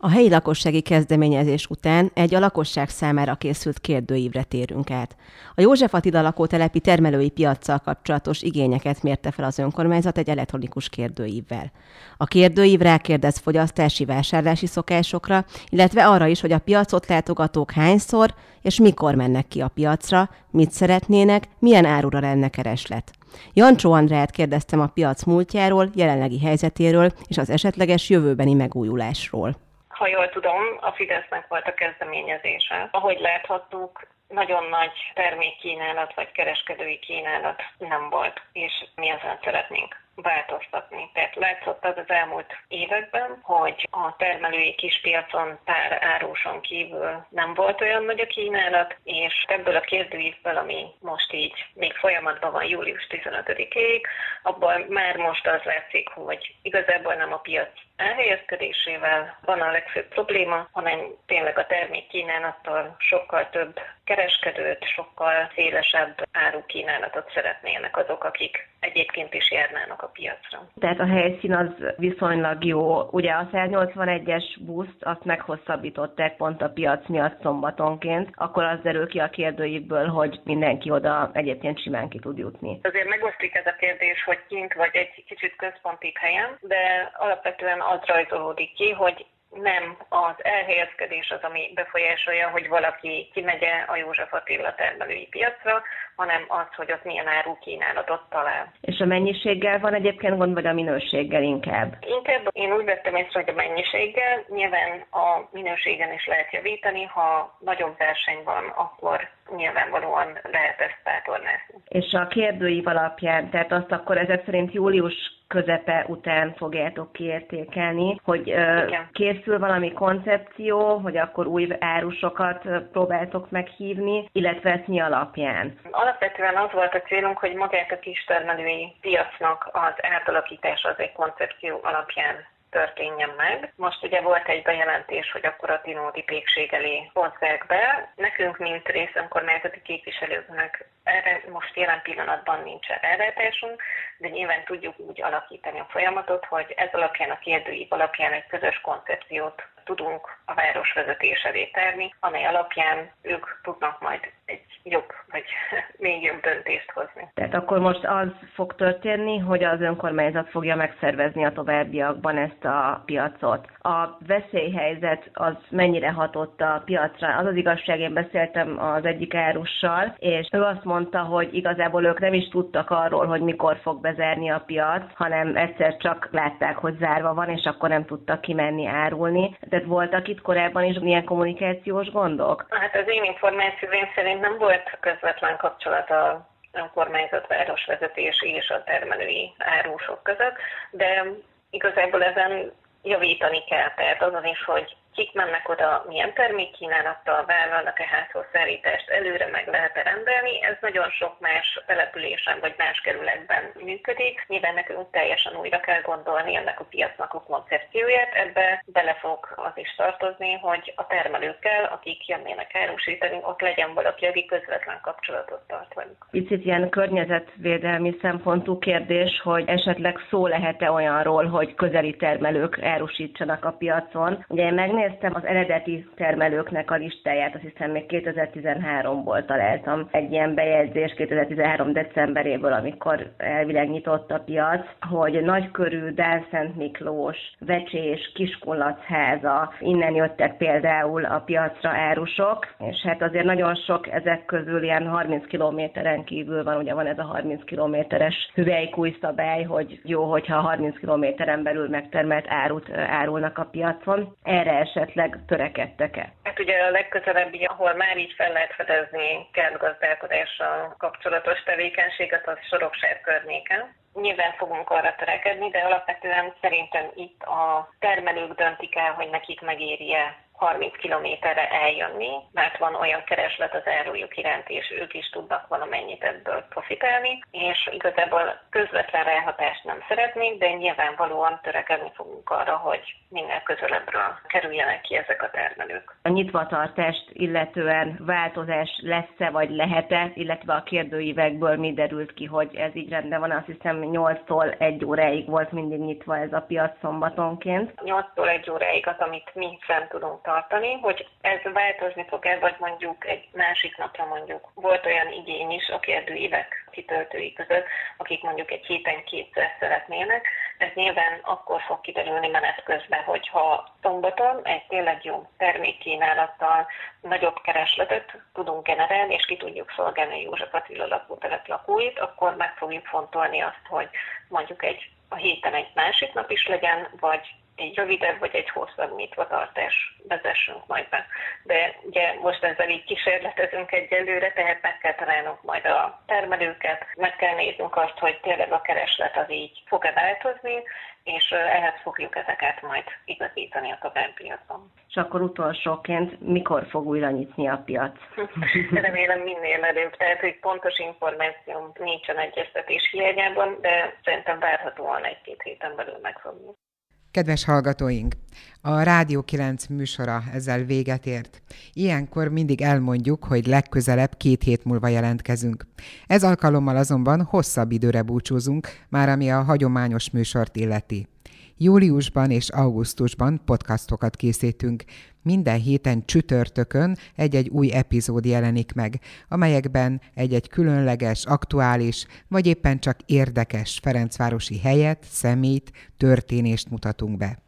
A 0.00 0.10
helyi 0.10 0.28
lakossági 0.28 0.80
kezdeményezés 0.80 1.66
után 1.66 2.10
egy 2.14 2.34
a 2.34 2.38
lakosság 2.38 2.88
számára 2.88 3.34
készült 3.34 3.78
kérdőívre 3.78 4.42
térünk 4.42 4.90
át. 4.90 5.16
A 5.54 5.60
József 5.60 5.94
Attila 5.94 6.22
lakótelepi 6.22 6.80
termelői 6.80 7.28
piaccal 7.28 7.78
kapcsolatos 7.78 8.42
igényeket 8.42 9.02
mérte 9.02 9.30
fel 9.30 9.44
az 9.44 9.58
önkormányzat 9.58 10.18
egy 10.18 10.28
elektronikus 10.28 10.88
kérdőívvel. 10.88 11.72
A 12.16 12.24
kérdőív 12.24 12.80
rákérdez 12.80 13.38
fogyasztási 13.38 14.04
vásárlási 14.04 14.66
szokásokra, 14.66 15.44
illetve 15.68 16.06
arra 16.06 16.26
is, 16.26 16.40
hogy 16.40 16.52
a 16.52 16.58
piacot 16.58 17.08
látogatók 17.08 17.70
hányszor 17.70 18.34
és 18.62 18.80
mikor 18.80 19.14
mennek 19.14 19.48
ki 19.48 19.60
a 19.60 19.68
piacra, 19.68 20.30
mit 20.50 20.70
szeretnének, 20.70 21.48
milyen 21.58 21.84
árura 21.84 22.20
lenne 22.20 22.48
kereslet. 22.48 23.10
Jancsó 23.52 23.92
Andrát 23.92 24.30
kérdeztem 24.30 24.80
a 24.80 24.86
piac 24.86 25.24
múltjáról, 25.24 25.90
jelenlegi 25.94 26.40
helyzetéről 26.40 27.12
és 27.26 27.38
az 27.38 27.50
esetleges 27.50 28.10
jövőbeni 28.10 28.54
megújulásról 28.54 29.66
ha 29.98 30.06
jól 30.06 30.28
tudom, 30.28 30.62
a 30.80 30.92
Fidesznek 30.92 31.48
volt 31.48 31.66
a 31.66 31.74
kezdeményezése. 31.74 32.88
Ahogy 32.90 33.20
láthattuk, 33.20 34.06
nagyon 34.28 34.64
nagy 34.68 34.92
termékkínálat 35.14 36.14
vagy 36.14 36.32
kereskedői 36.32 36.98
kínálat 36.98 37.62
nem 37.78 38.10
volt, 38.10 38.42
és 38.52 38.72
mi 38.94 39.08
ezen 39.08 39.38
szeretnénk 39.44 39.96
változtatni. 40.14 41.10
Tehát 41.12 41.34
látszott 41.34 41.84
az 41.84 41.96
az 41.96 42.10
elmúlt 42.10 42.52
években, 42.68 43.38
hogy 43.42 43.88
a 43.90 44.16
termelői 44.16 44.74
kispiacon 44.74 45.58
pár 45.64 46.02
áruson 46.02 46.60
kívül 46.60 47.26
nem 47.28 47.54
volt 47.54 47.80
olyan 47.80 48.04
nagy 48.04 48.20
a 48.20 48.26
kínálat, 48.26 48.96
és 49.04 49.44
ebből 49.46 49.76
a 49.76 49.80
kérdőívből, 49.80 50.56
ami 50.56 50.86
most 51.00 51.32
így 51.32 51.66
még 51.74 51.92
folyamatban 51.92 52.52
van 52.52 52.64
július 52.64 53.06
15-ig, 53.10 54.02
abban 54.42 54.80
már 54.80 55.16
most 55.16 55.46
az 55.46 55.62
látszik, 55.62 56.08
hogy 56.08 56.54
igazából 56.62 57.14
nem 57.14 57.32
a 57.32 57.36
piac 57.36 57.87
elhelyezkedésével 57.98 59.38
van 59.44 59.60
a 59.60 59.70
legfőbb 59.70 60.08
probléma, 60.08 60.68
hanem 60.72 60.98
tényleg 61.26 61.58
a 61.58 61.66
termék 61.66 62.06
kínálattól 62.06 62.96
sokkal 62.98 63.48
több 63.50 63.80
kereskedőt, 64.04 64.84
sokkal 64.84 65.50
szélesebb 65.54 66.26
árukínálatot 66.32 67.30
szeretnének 67.34 67.96
azok, 67.96 68.24
akik 68.24 68.68
egyébként 68.80 69.34
is 69.34 69.50
járnának 69.50 70.02
a 70.02 70.06
piacra. 70.06 70.68
Tehát 70.80 71.00
a 71.00 71.06
helyszín 71.06 71.54
az 71.54 71.66
viszonylag 71.96 72.64
jó. 72.64 73.02
Ugye 73.10 73.32
a 73.32 73.48
181-es 73.52 74.44
buszt 74.58 75.02
azt 75.02 75.24
meghosszabbították 75.24 76.36
pont 76.36 76.62
a 76.62 76.68
piac 76.70 77.08
miatt 77.08 77.42
szombatonként, 77.42 78.30
akkor 78.34 78.64
az 78.64 78.80
derül 78.82 79.08
ki 79.08 79.18
a 79.18 79.30
kérdőívből, 79.30 80.06
hogy 80.06 80.40
mindenki 80.44 80.90
oda 80.90 81.30
egyébként 81.32 81.82
simán 81.82 82.08
ki 82.08 82.18
tud 82.18 82.38
jutni. 82.38 82.80
Azért 82.82 83.08
megosztik 83.08 83.54
ez 83.54 83.66
a 83.66 83.76
kérdés, 83.78 84.24
hogy 84.24 84.38
kint 84.48 84.74
vagy 84.74 84.96
egy 84.96 85.24
kicsit 85.26 85.56
központi 85.56 86.12
helyen, 86.14 86.58
de 86.60 87.10
alapvetően 87.18 87.80
az 87.92 88.00
rajzolódik 88.06 88.74
ki, 88.74 88.90
hogy 88.90 89.26
nem 89.50 89.96
az 90.08 90.34
elhelyezkedés 90.38 91.30
az, 91.30 91.42
ami 91.42 91.70
befolyásolja, 91.74 92.48
hogy 92.48 92.68
valaki 92.68 93.30
kimegye 93.32 93.72
a 93.86 93.96
József 93.96 94.32
Attila 94.32 94.74
termelői 94.74 95.26
piacra, 95.30 95.82
hanem 96.16 96.44
az, 96.48 96.74
hogy 96.76 96.92
ott 96.92 97.04
milyen 97.04 97.26
áru 97.26 97.58
kínálatot 97.58 98.22
talál. 98.30 98.72
És 98.80 98.98
a 98.98 99.04
mennyiséggel 99.04 99.78
van 99.78 99.94
egyébként 99.94 100.36
gond, 100.36 100.54
vagy 100.54 100.66
a 100.66 100.72
minőséggel 100.72 101.42
inkább? 101.42 101.96
Inkább 102.00 102.48
én 102.52 102.72
úgy 102.72 102.84
vettem 102.84 103.14
észre, 103.14 103.40
hogy 103.40 103.48
a 103.48 103.62
mennyiséggel 103.62 104.44
nyilván 104.48 105.04
a 105.10 105.48
minőségen 105.50 106.12
is 106.12 106.26
lehet 106.26 106.52
javítani, 106.52 107.04
ha 107.04 107.56
nagyobb 107.60 107.96
verseny 107.98 108.42
van, 108.44 108.64
akkor 108.76 109.28
nyilvánvalóan 109.56 110.38
lehet 110.42 110.80
ezt 110.80 111.00
feltornázni. 111.04 111.74
És 111.88 112.12
a 112.12 112.26
kérdőív 112.26 112.86
alapján, 112.86 113.50
tehát 113.50 113.72
azt 113.72 113.92
akkor 113.92 114.18
ezek 114.18 114.44
szerint 114.44 114.72
július 114.72 115.37
közepe 115.48 116.04
után 116.08 116.54
fogjátok 116.56 117.12
kiértékelni, 117.12 118.20
hogy 118.24 118.46
Igen. 118.46 119.08
készül 119.12 119.58
valami 119.58 119.92
koncepció, 119.92 120.96
hogy 120.96 121.16
akkor 121.16 121.46
új 121.46 121.68
árusokat 121.80 122.62
próbáltok 122.92 123.50
meghívni, 123.50 124.28
illetve 124.32 124.72
ezt 124.72 124.86
mi 124.86 125.00
alapján? 125.00 125.78
Alapvetően 125.90 126.56
az 126.56 126.72
volt 126.72 126.94
a 126.94 127.02
célunk, 127.02 127.38
hogy 127.38 127.54
magát 127.54 127.92
a 127.92 127.98
kistermelői 127.98 128.92
piacnak 129.00 129.68
az 129.72 129.94
átalakítása 130.02 130.88
az 130.88 130.98
egy 130.98 131.12
koncepció 131.12 131.80
alapján 131.82 132.34
történjen 132.70 133.32
meg. 133.36 133.72
Most 133.76 134.02
ugye 134.02 134.20
volt 134.20 134.48
egy 134.48 134.62
bejelentés, 134.62 135.30
hogy 135.32 135.46
akkor 135.46 135.70
a 135.70 135.80
Tinódi 135.80 136.22
pékség 136.22 136.72
elé 136.72 137.10
hozzák 137.12 137.64
be. 137.66 138.12
Nekünk, 138.16 138.58
mint 138.58 138.88
részönkormányzati 138.88 139.82
képviselőknek 139.82 140.88
erre 141.02 141.42
most 141.48 141.76
jelen 141.76 142.02
pillanatban 142.02 142.62
nincs 142.62 142.88
elrátásunk, 142.88 143.82
de 144.18 144.28
nyilván 144.28 144.64
tudjuk 144.64 144.98
úgy 144.98 145.22
alakítani 145.22 145.78
a 145.78 145.88
folyamatot, 145.90 146.44
hogy 146.44 146.74
ez 146.76 146.88
alapján, 146.92 147.30
a 147.30 147.38
kérdőív 147.38 147.86
alapján 147.90 148.32
egy 148.32 148.46
közös 148.46 148.80
koncepciót 148.80 149.62
tudunk 149.84 150.37
a 150.48 150.54
város 150.54 150.92
vezetés 150.92 151.42
elé 151.42 151.64
tárni, 151.72 152.14
amely 152.20 152.44
alapján 152.44 153.10
ők 153.22 153.46
tudnak 153.62 154.00
majd 154.00 154.20
egy 154.44 154.64
jobb, 154.82 155.12
vagy 155.30 155.44
még 156.06 156.22
jobb 156.22 156.40
döntést 156.40 156.90
hozni. 156.90 157.30
Tehát 157.34 157.54
akkor 157.54 157.78
most 157.78 158.04
az 158.04 158.28
fog 158.54 158.74
történni, 158.74 159.38
hogy 159.38 159.64
az 159.64 159.80
önkormányzat 159.80 160.48
fogja 160.48 160.76
megszervezni 160.76 161.44
a 161.44 161.52
továbbiakban 161.52 162.36
ezt 162.36 162.64
a 162.64 163.02
piacot. 163.04 163.66
A 163.80 164.08
veszélyhelyzet 164.26 165.30
az 165.32 165.54
mennyire 165.70 166.10
hatott 166.10 166.60
a 166.60 166.82
piacra? 166.84 167.36
Az 167.36 167.46
az 167.46 167.56
igazság, 167.56 168.00
én 168.00 168.12
beszéltem 168.12 168.78
az 168.78 169.04
egyik 169.04 169.34
árussal, 169.34 170.14
és 170.18 170.48
ő 170.52 170.62
azt 170.62 170.84
mondta, 170.84 171.18
hogy 171.18 171.54
igazából 171.54 172.04
ők 172.04 172.20
nem 172.20 172.34
is 172.34 172.48
tudtak 172.48 172.90
arról, 172.90 173.26
hogy 173.26 173.40
mikor 173.40 173.78
fog 173.82 174.00
bezárni 174.00 174.50
a 174.50 174.62
piac, 174.66 175.02
hanem 175.14 175.56
egyszer 175.56 175.96
csak 175.96 176.28
látták, 176.30 176.76
hogy 176.76 176.96
zárva 176.98 177.34
van, 177.34 177.48
és 177.48 177.64
akkor 177.64 177.88
nem 177.88 178.04
tudtak 178.04 178.40
kimenni 178.40 178.86
árulni. 178.86 179.56
Tehát 179.68 179.86
voltak 179.86 180.28
itt 180.28 180.37
korábban 180.42 180.84
is 180.84 180.96
ilyen 181.00 181.24
kommunikációs 181.24 182.10
gondok? 182.10 182.66
Hát 182.70 182.96
az 182.96 183.08
én 183.08 183.24
információim 183.24 184.10
szerint 184.14 184.40
nem 184.40 184.58
volt 184.58 184.96
közvetlen 185.00 185.56
kapcsolat 185.56 186.10
a 186.10 186.48
önkormányzat, 186.72 187.46
városvezetés 187.46 188.42
és 188.42 188.70
a 188.70 188.84
termelői 188.84 189.52
árusok 189.58 190.22
között, 190.22 190.56
de 190.90 191.24
igazából 191.70 192.24
ezen 192.24 192.72
javítani 193.02 193.64
kell. 193.64 193.90
Tehát 193.96 194.22
azon 194.22 194.44
is, 194.44 194.64
hogy 194.64 194.96
kik 195.18 195.32
mennek 195.32 195.68
oda, 195.68 196.04
milyen 196.08 196.32
termékkínálattal 196.34 197.44
vállalnak-e 197.44 198.06
házhozszállítást, 198.14 199.08
előre 199.10 199.46
meg 199.56 199.66
lehet-e 199.74 200.02
rendelni. 200.02 200.62
Ez 200.70 200.76
nagyon 200.80 201.10
sok 201.10 201.34
más 201.40 201.66
településen 201.86 202.58
vagy 202.60 202.74
más 202.76 203.00
kerületben 203.00 203.62
működik. 203.84 204.44
Nyilván 204.48 204.74
nekünk 204.74 205.10
teljesen 205.10 205.54
újra 205.62 205.80
kell 205.80 206.02
gondolni 206.10 206.56
ennek 206.56 206.80
a 206.80 206.84
piacnak 206.84 207.34
a 207.34 207.44
koncepcióját. 207.50 208.32
Ebbe 208.44 208.82
bele 208.86 209.14
fog 209.14 209.38
az 209.56 209.74
is 209.74 209.94
tartozni, 209.96 210.52
hogy 210.52 210.92
a 210.96 211.06
termelőkkel, 211.06 211.84
akik 211.84 212.28
jönnének 212.28 212.70
árusítani, 212.74 213.38
ott 213.42 213.60
legyen 213.60 213.94
valaki, 213.94 214.26
aki 214.26 214.44
közvetlen 214.44 214.98
kapcsolatot 215.02 215.62
tart 215.66 215.94
velük. 215.94 216.26
Picit 216.30 216.64
ilyen 216.64 216.88
környezetvédelmi 216.88 218.16
szempontú 218.20 218.78
kérdés, 218.78 219.40
hogy 219.42 219.64
esetleg 219.68 220.16
szó 220.30 220.46
lehet-e 220.46 220.90
olyanról, 220.90 221.44
hogy 221.46 221.74
közeli 221.74 222.16
termelők 222.16 222.82
árusítsanak 222.82 223.64
a 223.64 223.76
piacon. 223.78 224.44
Ugye 224.48 224.66
én 224.66 224.74
megnéztem 225.08 225.42
az 225.42 225.44
eredeti 225.44 226.06
termelőknek 226.16 226.90
a 226.90 226.96
listáját, 226.96 227.54
azt 227.54 227.64
hiszem 227.64 227.90
még 227.90 228.04
2013-ból 228.08 229.44
találtam 229.44 230.08
egy 230.10 230.32
ilyen 230.32 230.54
bejegyzés 230.54 231.14
2013 231.14 231.92
decemberéből, 231.92 232.72
amikor 232.72 233.32
elvileg 233.36 233.88
nyitott 233.90 234.30
a 234.30 234.42
piac, 234.44 234.86
hogy 235.10 235.42
nagykörű 235.42 236.08
Dálszent 236.08 236.76
Miklós, 236.76 237.36
Vecsés, 237.58 238.32
Kiskunlachháza, 238.34 239.72
innen 239.80 240.14
jöttek 240.14 240.56
például 240.56 241.24
a 241.24 241.42
piacra 241.46 241.90
árusok, 241.90 242.66
és 242.78 243.02
hát 243.02 243.22
azért 243.22 243.44
nagyon 243.44 243.74
sok 243.74 244.08
ezek 244.08 244.44
közül 244.44 244.82
ilyen 244.82 245.06
30 245.06 245.46
kilométeren 245.46 246.24
kívül 246.24 246.64
van, 246.64 246.76
ugye 246.76 246.94
van 246.94 247.06
ez 247.06 247.18
a 247.18 247.24
30 247.24 247.64
kilométeres 247.64 248.50
hüvelykúj 248.54 249.16
szabály, 249.20 249.62
hogy 249.62 250.00
jó, 250.04 250.24
hogyha 250.30 250.60
30 250.60 250.98
kilométeren 250.98 251.62
belül 251.62 251.88
megtermelt 251.88 252.46
árut 252.48 252.90
árulnak 252.92 253.58
a 253.58 253.68
piacon. 253.70 254.36
Erre 254.42 254.78
esetleg 254.78 254.97
esetleg 254.98 255.38
törekedtek-e? 255.46 256.32
Hát 256.42 256.58
ugye 256.60 256.76
a 256.84 256.90
legközelebbi, 256.90 257.64
ahol 257.64 257.94
már 257.94 258.16
így 258.18 258.32
fel 258.36 258.52
lehet 258.52 258.72
fedezni 258.72 259.48
kertgazdálkodással 259.52 260.94
kapcsolatos 260.98 261.62
tevékenységet, 261.62 262.48
az 262.48 262.58
Soroksár 262.68 263.20
környéken. 263.20 263.94
Nyilván 264.14 264.52
fogunk 264.52 264.90
arra 264.90 265.14
törekedni, 265.18 265.70
de 265.70 265.78
alapvetően 265.78 266.54
szerintem 266.60 267.10
itt 267.14 267.42
a 267.42 267.88
termelők 267.98 268.52
döntik 268.54 268.96
el, 268.96 269.12
hogy 269.12 269.28
nekik 269.30 269.60
megéri-e 269.60 270.36
30 270.58 270.96
kilométerre 270.96 271.70
eljönni, 271.70 272.32
mert 272.52 272.78
van 272.78 272.94
olyan 272.94 273.24
kereslet 273.24 273.74
az 273.74 273.86
árujuk 273.86 274.36
iránt, 274.36 274.68
és 274.68 274.94
ők 275.00 275.14
is 275.14 275.30
tudnak 275.30 275.68
valamennyit 275.68 276.22
ebből 276.22 276.64
profitálni, 276.68 277.42
és 277.50 277.88
igazából 277.92 278.60
közvetlen 278.70 279.24
ráhatást 279.24 279.84
nem 279.84 280.04
szeretnénk, 280.08 280.58
de 280.58 280.72
nyilvánvalóan 280.72 281.60
törekedni 281.62 282.10
fogunk 282.14 282.50
arra, 282.50 282.76
hogy 282.76 283.14
minél 283.28 283.62
közelebbről 283.64 284.38
kerüljenek 284.46 285.00
ki 285.00 285.16
ezek 285.16 285.42
a 285.42 285.50
termelők. 285.50 286.16
A 286.22 286.28
nyitvatartást 286.28 287.24
illetően 287.32 288.16
változás 288.18 289.00
lesz-e 289.02 289.50
vagy 289.50 289.70
lehet-e, 289.70 290.30
illetve 290.34 290.72
a 290.74 290.82
kérdőívekből 290.82 291.76
mi 291.76 291.92
derült 291.92 292.34
ki, 292.34 292.44
hogy 292.44 292.74
ez 292.74 292.96
így 292.96 293.10
rendben 293.10 293.40
van. 293.40 293.50
Azt 293.50 293.66
hiszem 293.66 294.00
8-tól 294.02 294.78
1 294.78 295.04
óráig 295.04 295.48
volt 295.48 295.72
mindig 295.72 295.98
nyitva 295.98 296.38
ez 296.38 296.52
a 296.52 296.60
piac 296.60 296.92
szombatonként. 297.00 297.92
8-tól 298.04 298.48
1 298.48 298.70
óráig 298.70 299.06
az, 299.06 299.18
amit 299.18 299.54
mi 299.54 299.78
fent 299.80 300.08
tudunk 300.08 300.42
tartani, 300.48 300.98
hogy 301.02 301.28
ez 301.40 301.72
változni 301.72 302.24
fog-e, 302.28 302.58
vagy 302.58 302.76
mondjuk 302.78 303.26
egy 303.26 303.48
másik 303.52 303.96
napra 303.96 304.24
mondjuk. 304.24 304.70
Volt 304.74 305.06
olyan 305.06 305.32
igény 305.32 305.70
is 305.70 305.88
a 305.88 306.00
kérdőívek 306.00 306.88
kitöltői 306.90 307.52
között, 307.52 307.86
akik 308.16 308.42
mondjuk 308.42 308.70
egy 308.70 308.86
héten 308.86 309.24
kétszer 309.24 309.76
szeretnének. 309.80 310.46
Ez 310.78 310.88
nyilván 310.94 311.38
akkor 311.42 311.80
fog 311.80 312.00
kiderülni 312.00 312.48
menet 312.48 312.82
közben, 312.82 313.22
hogyha 313.22 313.88
szombaton 314.02 314.60
egy 314.64 314.86
tényleg 314.88 315.24
jó 315.24 315.46
termékkínálattal 315.56 316.86
nagyobb 317.20 317.60
keresletet 317.62 318.42
tudunk 318.54 318.86
generálni, 318.86 319.34
és 319.34 319.44
ki 319.46 319.56
tudjuk 319.56 319.92
szolgálni 319.96 320.42
József 320.42 320.74
Attila 320.74 321.06
lakótelep 321.06 321.66
lakóit, 321.66 322.18
akkor 322.18 322.56
meg 322.56 322.74
fogjuk 322.76 323.06
fontolni 323.06 323.60
azt, 323.60 323.86
hogy 323.88 324.08
mondjuk 324.48 324.84
egy 324.84 325.10
a 325.28 325.36
héten 325.36 325.74
egy 325.74 325.90
másik 325.94 326.32
nap 326.32 326.50
is 326.50 326.66
legyen, 326.66 327.08
vagy 327.20 327.54
egy 327.78 327.96
rövidebb 327.96 328.38
vagy 328.38 328.54
egy 328.54 328.70
hosszabb 328.70 329.16
nyitvatartás 329.16 330.16
vezessünk 330.28 330.86
majd 330.86 331.08
be. 331.08 331.26
De 331.62 331.96
ugye 332.02 332.34
most 332.40 332.64
ezzel 332.64 332.88
így 332.88 333.04
kísérletezünk 333.04 333.92
egyelőre, 333.92 334.52
tehát 334.52 334.82
meg 334.82 334.98
kell 334.98 335.14
találnunk 335.14 335.62
majd 335.62 335.84
a 335.84 336.22
termelőket, 336.26 337.06
meg 337.16 337.36
kell 337.36 337.54
néznünk 337.54 337.96
azt, 337.96 338.18
hogy 338.18 338.40
tényleg 338.40 338.72
a 338.72 338.80
kereslet 338.80 339.36
az 339.36 339.50
így 339.50 339.82
fog-e 339.86 340.12
változni, 340.12 340.82
és 341.24 341.50
ehhez 341.50 342.00
fogjuk 342.02 342.36
ezeket 342.36 342.82
majd 342.82 343.04
igazítani 343.24 343.90
a 343.90 343.98
továbbiakban. 344.00 344.92
És 345.08 345.16
akkor 345.16 345.40
utolsóként 345.40 346.40
mikor 346.40 346.86
fog 346.90 347.06
újra 347.06 347.30
nyitni 347.30 347.68
a 347.68 347.82
piac? 347.84 348.16
Remélem 349.06 349.40
minél 349.40 349.84
előbb, 349.84 350.16
tehát 350.16 350.40
hogy 350.40 350.58
pontos 350.58 350.98
információm 350.98 351.92
nincsen 351.98 352.38
egyeztetés 352.38 353.08
hiányában, 353.10 353.78
de 353.80 354.14
szerintem 354.24 354.58
várhatóan 354.58 355.24
egy-két 355.24 355.62
héten 355.62 355.96
belül 355.96 356.18
meg 356.22 356.38
fog 356.38 356.54
nyitni. 356.54 356.87
Kedves 357.30 357.64
hallgatóink, 357.64 358.34
a 358.80 359.00
Rádió 359.02 359.42
9 359.42 359.86
műsora 359.86 360.42
ezzel 360.52 360.84
véget 360.84 361.26
ért. 361.26 361.62
Ilyenkor 361.92 362.48
mindig 362.48 362.80
elmondjuk, 362.80 363.44
hogy 363.44 363.66
legközelebb 363.66 364.36
két 364.36 364.62
hét 364.62 364.84
múlva 364.84 365.08
jelentkezünk. 365.08 365.86
Ez 366.26 366.44
alkalommal 366.44 366.96
azonban 366.96 367.42
hosszabb 367.42 367.92
időre 367.92 368.22
búcsúzunk, 368.22 368.88
már 369.08 369.28
ami 369.28 369.50
a 369.50 369.62
hagyományos 369.62 370.30
műsort 370.30 370.76
illeti. 370.76 371.28
Júliusban 371.76 372.50
és 372.50 372.68
augusztusban 372.68 373.60
podcastokat 373.64 374.36
készítünk. 374.36 375.04
Minden 375.48 375.80
héten 375.80 376.24
csütörtökön 376.24 377.16
egy-egy 377.36 377.68
új 377.68 377.92
epizód 377.92 378.44
jelenik 378.44 378.92
meg, 378.92 379.20
amelyekben 379.48 380.20
egy-egy 380.34 380.68
különleges, 380.68 381.44
aktuális, 381.44 382.26
vagy 382.48 382.66
éppen 382.66 382.98
csak 382.98 383.18
érdekes 383.26 383.98
Ferencvárosi 384.02 384.78
helyet, 384.78 385.26
szemét, 385.30 385.92
történést 386.16 386.90
mutatunk 386.90 387.36
be. 387.36 387.62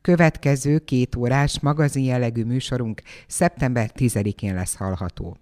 Következő 0.00 0.78
két 0.78 1.16
órás 1.16 1.60
magazin 1.60 2.04
jellegű 2.04 2.44
műsorunk 2.44 3.02
szeptember 3.26 3.90
10-én 3.94 4.54
lesz 4.54 4.74
hallható. 4.74 5.36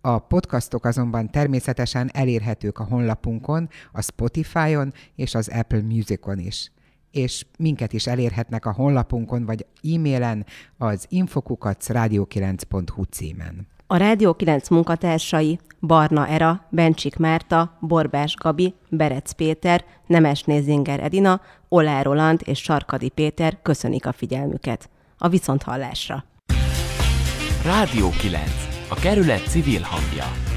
A 0.00 0.18
podcastok 0.18 0.84
azonban 0.84 1.30
természetesen 1.30 2.10
elérhetők 2.12 2.78
a 2.78 2.84
honlapunkon, 2.84 3.68
a 3.92 4.02
Spotify-on 4.02 4.92
és 5.16 5.34
az 5.34 5.48
Apple 5.48 5.82
Musicon 5.82 6.38
is 6.38 6.70
és 7.10 7.46
minket 7.58 7.92
is 7.92 8.06
elérhetnek 8.06 8.66
a 8.66 8.72
honlapunkon 8.72 9.44
vagy 9.44 9.66
e-mailen 9.94 10.46
az 10.78 11.06
infokukacradio9.hu 11.10 13.02
címen. 13.02 13.66
A 13.86 13.96
Rádió 13.96 14.34
9 14.34 14.68
munkatársai 14.68 15.58
Barna 15.80 16.28
Era, 16.28 16.66
Bencsik 16.70 17.16
Márta, 17.16 17.76
Borbás 17.80 18.34
Gabi, 18.34 18.74
Berec 18.88 19.32
Péter, 19.32 19.84
Nemes 20.06 20.42
Nézinger 20.42 21.00
Edina, 21.00 21.40
Olá 21.68 22.02
Roland 22.02 22.40
és 22.44 22.58
Sarkadi 22.58 23.08
Péter 23.08 23.58
köszönik 23.62 24.06
a 24.06 24.12
figyelmüket. 24.12 24.90
A 25.18 25.28
viszonthallásra! 25.28 26.24
Rádió 27.64 28.10
9. 28.10 28.44
A 28.88 28.94
kerület 28.94 29.48
civil 29.48 29.80
hangja. 29.80 30.49